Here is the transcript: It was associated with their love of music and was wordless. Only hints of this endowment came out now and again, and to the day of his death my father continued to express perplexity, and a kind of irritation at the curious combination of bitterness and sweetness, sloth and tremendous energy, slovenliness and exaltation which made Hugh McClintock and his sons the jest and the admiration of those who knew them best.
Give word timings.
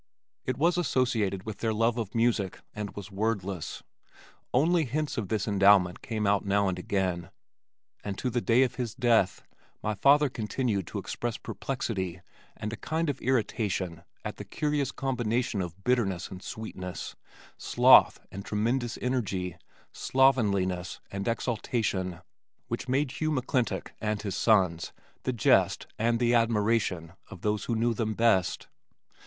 It 0.45 0.57
was 0.57 0.79
associated 0.79 1.45
with 1.45 1.59
their 1.59 1.75
love 1.75 1.99
of 1.99 2.15
music 2.15 2.59
and 2.73 2.89
was 2.95 3.11
wordless. 3.11 3.83
Only 4.51 4.85
hints 4.85 5.15
of 5.15 5.27
this 5.27 5.47
endowment 5.47 6.01
came 6.01 6.25
out 6.25 6.43
now 6.43 6.67
and 6.67 6.79
again, 6.79 7.29
and 8.03 8.17
to 8.17 8.31
the 8.31 8.41
day 8.41 8.63
of 8.63 8.77
his 8.77 8.95
death 8.95 9.43
my 9.83 9.93
father 9.93 10.27
continued 10.27 10.87
to 10.87 10.97
express 10.97 11.37
perplexity, 11.37 12.21
and 12.57 12.73
a 12.73 12.77
kind 12.77 13.11
of 13.11 13.21
irritation 13.21 14.01
at 14.25 14.37
the 14.37 14.43
curious 14.43 14.91
combination 14.91 15.61
of 15.61 15.83
bitterness 15.83 16.31
and 16.31 16.41
sweetness, 16.41 17.15
sloth 17.59 18.19
and 18.31 18.43
tremendous 18.43 18.97
energy, 19.03 19.55
slovenliness 19.93 20.99
and 21.11 21.27
exaltation 21.27 22.21
which 22.69 22.89
made 22.89 23.11
Hugh 23.11 23.29
McClintock 23.29 23.91
and 24.01 24.19
his 24.19 24.35
sons 24.35 24.93
the 25.25 25.31
jest 25.33 25.85
and 25.99 26.17
the 26.19 26.33
admiration 26.33 27.13
of 27.29 27.41
those 27.41 27.65
who 27.65 27.75
knew 27.75 27.93
them 27.93 28.15
best. 28.15 28.67